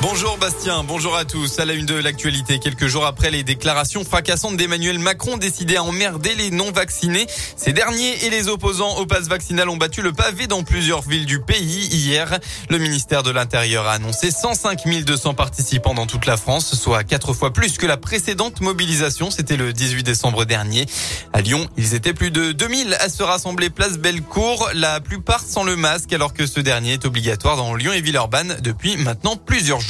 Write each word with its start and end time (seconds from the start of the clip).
Bonjour 0.00 0.38
Bastien, 0.38 0.84
bonjour 0.84 1.16
à 1.16 1.24
tous. 1.24 1.58
À 1.58 1.64
la 1.64 1.74
une 1.74 1.84
de 1.84 1.94
l'actualité, 1.94 2.60
quelques 2.60 2.86
jours 2.86 3.04
après 3.04 3.32
les 3.32 3.42
déclarations 3.42 4.04
fracassantes 4.04 4.56
d'Emmanuel 4.56 5.00
Macron 5.00 5.38
décidé 5.38 5.74
à 5.74 5.82
emmerder 5.82 6.36
les 6.36 6.52
non-vaccinés, 6.52 7.26
ces 7.56 7.72
derniers 7.72 8.24
et 8.24 8.30
les 8.30 8.46
opposants 8.46 8.96
au 8.98 9.06
pass 9.06 9.26
vaccinal 9.26 9.68
ont 9.68 9.76
battu 9.76 10.00
le 10.00 10.12
pavé 10.12 10.46
dans 10.46 10.62
plusieurs 10.62 11.02
villes 11.02 11.26
du 11.26 11.40
pays 11.40 11.88
hier. 11.90 12.38
Le 12.70 12.78
ministère 12.78 13.24
de 13.24 13.32
l'Intérieur 13.32 13.88
a 13.88 13.94
annoncé 13.94 14.30
105 14.30 14.84
200 15.04 15.34
participants 15.34 15.94
dans 15.94 16.06
toute 16.06 16.26
la 16.26 16.36
France, 16.36 16.76
soit 16.76 17.02
quatre 17.02 17.32
fois 17.32 17.52
plus 17.52 17.76
que 17.76 17.86
la 17.86 17.96
précédente 17.96 18.60
mobilisation. 18.60 19.32
C'était 19.32 19.56
le 19.56 19.72
18 19.72 20.04
décembre 20.04 20.44
dernier. 20.44 20.86
À 21.32 21.40
Lyon, 21.40 21.68
ils 21.76 21.94
étaient 21.94 22.14
plus 22.14 22.30
de 22.30 22.52
2000 22.52 22.94
à 23.00 23.08
se 23.08 23.24
rassembler 23.24 23.68
place 23.68 23.98
Bellecour, 23.98 24.70
la 24.74 25.00
plupart 25.00 25.42
sans 25.42 25.64
le 25.64 25.74
masque 25.74 26.12
alors 26.12 26.34
que 26.34 26.46
ce 26.46 26.60
dernier 26.60 26.92
est 26.92 27.04
obligatoire 27.04 27.56
dans 27.56 27.74
Lyon 27.74 27.92
et 27.92 28.00
Villeurbanne 28.00 28.58
depuis 28.62 28.96
maintenant 28.96 29.34
plusieurs 29.34 29.80
jours. 29.80 29.87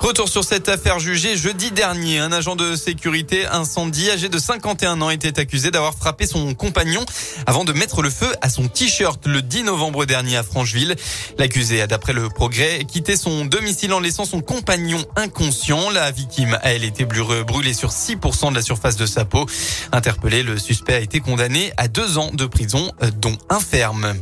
Retour 0.00 0.28
sur 0.28 0.44
cette 0.44 0.68
affaire 0.68 0.98
jugée 0.98 1.36
jeudi 1.36 1.70
dernier. 1.70 2.18
Un 2.18 2.32
agent 2.32 2.56
de 2.56 2.76
sécurité 2.76 3.46
incendie 3.46 4.10
âgé 4.10 4.28
de 4.28 4.38
51 4.38 5.00
ans 5.02 5.10
était 5.10 5.38
accusé 5.38 5.70
d'avoir 5.70 5.94
frappé 5.94 6.26
son 6.26 6.54
compagnon 6.54 7.04
avant 7.46 7.64
de 7.64 7.72
mettre 7.72 8.02
le 8.02 8.10
feu 8.10 8.28
à 8.40 8.48
son 8.48 8.68
t-shirt 8.68 9.26
le 9.26 9.42
10 9.42 9.64
novembre 9.64 10.04
dernier 10.04 10.36
à 10.36 10.42
Francheville. 10.42 10.94
L'accusé 11.36 11.80
a, 11.80 11.86
d'après 11.86 12.12
le 12.12 12.28
progrès, 12.28 12.84
quitté 12.86 13.16
son 13.16 13.44
domicile 13.44 13.92
en 13.92 14.00
laissant 14.00 14.24
son 14.24 14.40
compagnon 14.40 15.04
inconscient. 15.16 15.90
La 15.90 16.10
victime 16.10 16.58
a, 16.62 16.72
elle, 16.72 16.84
été 16.84 17.04
brûlée 17.04 17.74
sur 17.74 17.90
6% 17.90 18.50
de 18.50 18.54
la 18.54 18.62
surface 18.62 18.96
de 18.96 19.06
sa 19.06 19.24
peau. 19.24 19.46
Interpellé, 19.92 20.42
le 20.42 20.58
suspect 20.58 20.94
a 20.94 21.00
été 21.00 21.20
condamné 21.20 21.72
à 21.76 21.88
deux 21.88 22.18
ans 22.18 22.30
de 22.32 22.46
prison, 22.46 22.92
euh, 23.02 23.10
dont 23.16 23.36
un 23.48 23.60
ferme. 23.60 24.14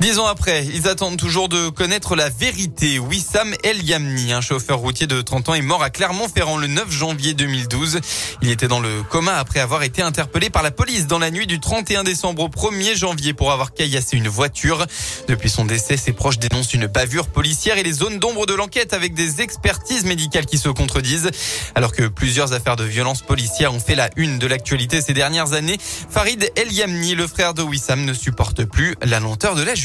Dix 0.00 0.18
ans 0.18 0.26
après, 0.26 0.66
ils 0.66 0.88
attendent 0.88 1.16
toujours 1.16 1.48
de 1.48 1.68
connaître 1.68 2.16
la 2.16 2.28
vérité. 2.28 2.98
Wissam 2.98 3.54
El 3.62 3.82
Yamni, 3.84 4.32
un 4.32 4.40
chauffeur 4.40 4.78
routier 4.78 5.06
de 5.06 5.22
30 5.22 5.50
ans, 5.50 5.54
est 5.54 5.62
mort 5.62 5.84
à 5.84 5.88
Clermont-Ferrand 5.88 6.58
le 6.58 6.66
9 6.66 6.90
janvier 6.90 7.32
2012. 7.32 8.00
Il 8.42 8.50
était 8.50 8.66
dans 8.66 8.80
le 8.80 9.02
coma 9.04 9.36
après 9.36 9.60
avoir 9.60 9.84
été 9.84 10.02
interpellé 10.02 10.50
par 10.50 10.64
la 10.64 10.72
police 10.72 11.06
dans 11.06 11.20
la 11.20 11.30
nuit 11.30 11.46
du 11.46 11.60
31 11.60 12.02
décembre 12.02 12.42
au 12.42 12.48
1er 12.48 12.96
janvier 12.96 13.34
pour 13.34 13.52
avoir 13.52 13.72
caillassé 13.72 14.16
une 14.16 14.26
voiture. 14.26 14.84
Depuis 15.28 15.48
son 15.48 15.64
décès, 15.64 15.96
ses 15.96 16.12
proches 16.12 16.38
dénoncent 16.38 16.74
une 16.74 16.86
bavure 16.86 17.28
policière 17.28 17.78
et 17.78 17.84
les 17.84 17.92
zones 17.92 18.18
d'ombre 18.18 18.46
de 18.46 18.54
l'enquête 18.54 18.94
avec 18.94 19.14
des 19.14 19.42
expertises 19.42 20.04
médicales 20.04 20.46
qui 20.46 20.58
se 20.58 20.68
contredisent. 20.68 21.30
Alors 21.76 21.92
que 21.92 22.08
plusieurs 22.08 22.52
affaires 22.52 22.76
de 22.76 22.84
violence 22.84 23.22
policière 23.22 23.72
ont 23.72 23.80
fait 23.80 23.94
la 23.94 24.10
une 24.16 24.40
de 24.40 24.48
l'actualité 24.48 25.00
ces 25.00 25.14
dernières 25.14 25.52
années, 25.52 25.78
Farid 26.10 26.50
El 26.56 26.72
Yamni, 26.72 27.14
le 27.14 27.28
frère 27.28 27.54
de 27.54 27.62
Wissam, 27.62 28.04
ne 28.04 28.12
supporte 28.12 28.64
plus 28.64 28.96
la 29.00 29.20
lenteur 29.20 29.54
de 29.54 29.62
la 29.62 29.74
justice. 29.74 29.83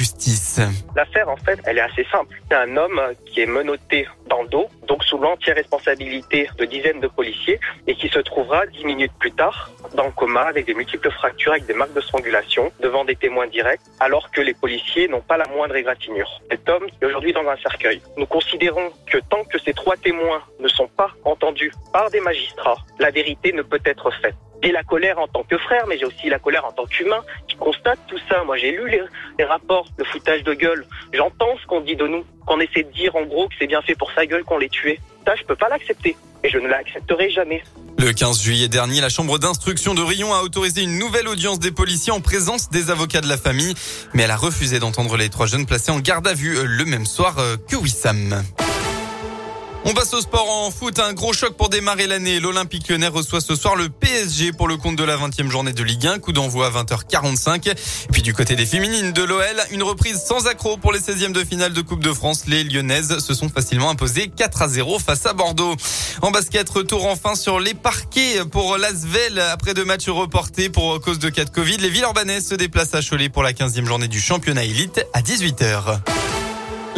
L'affaire, 0.96 1.30
en 1.30 1.38
fait, 1.38 1.60
elle 1.66 1.78
est 1.78 1.82
assez 1.82 2.06
simple. 2.12 2.42
C'est 2.50 2.58
un 2.58 2.78
homme 2.78 3.02
qui 3.26 3.42
est 3.42 3.46
menotté 3.46 4.08
dans 4.30 4.44
le 4.44 4.48
dos, 4.48 4.68
donc 4.88 5.04
sous 5.04 5.18
l'entière 5.18 5.56
responsabilité 5.56 6.50
de 6.58 6.66
dizaines 6.66 7.02
de 7.02 7.08
policiers, 7.08 7.60
et 7.88 7.96
qui 7.96 8.08
se 8.08 8.20
trouvera 8.20 8.66
dix 8.68 8.86
minutes 8.86 9.12
plus 9.20 9.32
tard 9.32 9.72
dans 9.96 10.06
le 10.06 10.12
coma 10.12 10.42
avec 10.42 10.66
des 10.66 10.74
multiples 10.74 11.12
fractures, 11.12 11.52
avec 11.52 11.66
des 11.66 11.74
marques 11.74 11.94
de 11.94 12.02
strangulation, 12.02 12.72
devant 12.80 13.04
des 13.04 13.16
témoins 13.16 13.48
directs, 13.48 13.82
alors 14.00 14.32
que 14.32 14.42
les 14.42 14.54
policiers 14.54 15.08
n'ont 15.08 15.22
pas 15.22 15.38
la 15.38 15.48
moindre 15.48 15.76
égratignure. 15.76 16.30
Cet 16.50 16.70
homme 16.70 16.86
est 17.02 17.06
aujourd'hui 17.06 17.34
dans 17.34 17.48
un 17.48 17.58
cercueil. 17.58 18.02
Nous 18.18 18.26
considérons 18.28 18.90
que 19.08 19.18
tant 19.30 19.44
que 19.44 19.60
ces 19.60 19.74
trois 19.74 19.98
témoins 19.98 20.42
ne 20.60 20.68
sont 20.68 20.88
pas 20.88 21.12
entendus 21.26 21.72
par 21.92 22.10
des 22.10 22.22
magistrats, 22.22 22.78
la 23.00 23.12
vérité 23.12 23.52
ne 23.52 23.62
peut 23.64 23.82
être 23.84 24.12
faite. 24.22 24.36
J'ai 24.62 24.72
la 24.72 24.84
colère 24.84 25.20
en 25.20 25.28
tant 25.28 25.44
que 25.44 25.58
frère, 25.58 25.88
mais 25.88 25.98
j'ai 25.98 26.06
aussi 26.06 26.28
la 26.28 26.38
colère 26.38 26.66
en 26.66 26.74
tant 26.74 26.86
qu'humain 26.86 27.24
qui 27.48 27.56
constate 27.56 28.00
tout 28.08 28.20
ça. 28.28 28.44
Moi, 28.44 28.58
j'ai 28.58 28.72
lu 28.72 28.90
les, 28.90 29.02
les, 29.38 29.46
rapports, 29.46 29.88
le 29.98 30.04
foutage 30.04 30.44
de 30.44 30.54
gueule. 30.54 30.86
J'entends 31.14 31.58
ce 31.62 31.66
qu'on 31.66 31.80
dit 31.80 31.96
de 31.96 32.08
nous, 32.08 32.26
qu'on 32.50 32.60
essaie 32.60 32.84
de 32.84 32.92
dire 32.92 33.16
en 33.16 33.26
gros 33.26 33.48
que 33.48 33.54
c'est 33.60 33.68
bien 33.68 33.82
fait 33.84 33.96
pour 33.96 34.12
sa 34.12 34.26
gueule 34.26 34.44
qu'on 34.44 34.58
les 34.58 34.70
tué. 34.70 35.00
Ça, 35.26 35.36
je 35.36 35.44
peux 35.44 35.56
pas 35.56 35.70
l'accepter. 35.70 36.16
Et 36.44 36.50
je 36.50 36.58
ne 36.58 36.68
l'accepterai 36.68 37.30
jamais. 37.30 37.62
Le 38.00 38.12
15 38.12 38.42
juillet 38.42 38.70
dernier, 38.70 39.02
la 39.02 39.10
chambre 39.10 39.38
d'instruction 39.38 39.94
de 39.94 40.02
Rion 40.02 40.34
a 40.34 40.42
autorisé 40.42 40.82
une 40.82 40.98
nouvelle 40.98 41.28
audience 41.28 41.60
des 41.60 41.72
policiers 41.72 42.14
en 42.14 42.22
présence 42.22 42.70
des 42.70 42.90
avocats 42.90 43.22
de 43.22 43.28
la 43.28 43.38
famille. 43.38 43.76
Mais 44.14 44.24
elle 44.24 44.32
a 44.32 44.38
refusé 44.38 44.80
d'entendre 44.80 45.16
les 45.18 45.30
trois 45.30 45.46
jeunes 45.46 45.66
placés 45.66 45.92
en 45.92 46.00
garde 46.00 46.28
à 46.28 46.34
vue 46.34 46.58
le 46.66 46.86
même 46.86 47.06
soir 47.06 47.36
que 47.70 47.76
Wissam. 47.76 48.44
On 49.86 49.94
passe 49.94 50.14
au 50.14 50.22
sport 50.22 50.50
en 50.50 50.72
foot. 50.72 51.00
Un 51.00 51.14
gros 51.14 51.34
choc 51.34 51.56
pour 51.56 51.70
démarrer 51.70 52.06
l'année. 52.06 52.40
L'Olympique 52.40 52.90
lyonnais 52.90 53.08
reçoit 53.08 53.42
ce 53.42 53.56
soir 53.56 53.76
le 53.76 53.90
PSG 53.90 54.52
pour 54.52 54.68
le 54.68 54.78
compte 54.78 54.98
de 54.98 55.04
la 55.04 55.18
20e 55.18 55.50
journée 55.50 55.74
de 55.74 55.84
Ligue 55.84 56.06
1. 56.06 56.20
Coup 56.20 56.32
d'envoi 56.32 56.68
à 56.68 56.70
20h45. 56.70 57.70
Et 57.70 57.76
puis 58.12 58.22
du 58.22 58.34
côté 58.34 58.56
des 58.56 58.66
féminines 58.66 59.14
de 59.14 59.24
l'OL, 59.24 59.44
une 59.72 59.84
reprise 59.84 60.22
sans 60.22 60.48
accroc 60.48 60.78
pour 60.78 60.92
les 60.92 61.00
16e 61.00 61.32
de 61.32 61.44
finale 61.44 61.74
de 61.74 61.82
Coupe 61.82 62.04
de 62.04 62.14
France. 62.14 62.44
Les 62.48 62.64
Lyonnaises 62.64 63.20
se 63.20 63.34
sont 63.34 63.50
facilement 63.50 63.90
imposées 63.90 64.28
4 64.28 64.62
à 64.62 64.68
0 64.68 65.00
face 65.00 65.26
à 65.26 65.34
Bordeaux. 65.34 65.76
En 66.22 66.32
basket, 66.32 66.70
retour 66.70 67.06
enfin 67.06 67.36
sur 67.36 67.60
les 67.60 67.74
parquets 67.74 68.44
pour 68.52 68.78
l'Asvel 68.78 69.40
après 69.40 69.74
deux 69.74 69.86
matchs 69.86 70.10
reportés 70.10 70.70
pour 70.70 71.00
cause 71.00 71.20
de 71.20 71.30
cas 71.30 71.46
de 71.46 71.50
Covid. 71.50 71.78
Les 71.78 71.90
Villeurbanaises 71.90 72.48
se 72.48 72.56
déplacent 72.56 72.96
à 72.96 73.02
Cholet 73.02 73.30
pour 73.30 73.44
la 73.44 73.54
15e 73.54 73.86
journée 73.86 74.08
du 74.08 74.20
championnat 74.20 74.66
élite 74.66 75.06
à 75.14 75.22
18h. 75.22 76.00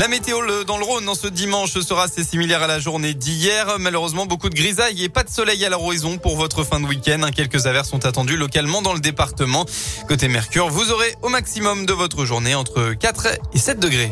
La 0.01 0.07
météo 0.07 0.39
dans 0.65 0.79
le 0.79 0.83
Rhône 0.83 1.07
en 1.07 1.13
ce 1.13 1.27
dimanche 1.27 1.79
sera 1.79 2.05
assez 2.05 2.23
similaire 2.23 2.63
à 2.63 2.67
la 2.67 2.79
journée 2.79 3.13
d'hier. 3.13 3.75
Malheureusement, 3.77 4.25
beaucoup 4.25 4.49
de 4.49 4.55
grisailles 4.55 5.03
et 5.03 5.09
pas 5.09 5.21
de 5.23 5.29
soleil 5.29 5.63
à 5.63 5.69
l'horizon 5.69 6.17
pour 6.17 6.37
votre 6.37 6.63
fin 6.63 6.79
de 6.79 6.87
week-end. 6.87 7.21
Quelques 7.35 7.67
averses 7.67 7.91
sont 7.91 8.03
attendues 8.03 8.35
localement 8.35 8.81
dans 8.81 8.95
le 8.95 8.99
département. 8.99 9.63
Côté 10.07 10.27
Mercure, 10.27 10.69
vous 10.69 10.91
aurez 10.91 11.15
au 11.21 11.29
maximum 11.29 11.85
de 11.85 11.93
votre 11.93 12.25
journée 12.25 12.55
entre 12.55 12.93
4 12.93 13.27
et 13.53 13.59
7 13.59 13.79
degrés. 13.79 14.11